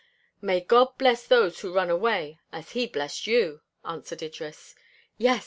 "May 0.41 0.61
God 0.61 0.97
bless 0.97 1.27
those 1.27 1.59
who 1.59 1.71
run 1.75 1.91
away 1.91 2.39
as 2.51 2.71
he 2.71 2.87
blessed 2.87 3.27
you," 3.27 3.61
answered 3.85 4.23
Idris. 4.23 4.73
"Yes! 5.19 5.39